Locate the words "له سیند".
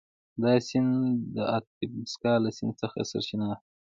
2.43-2.73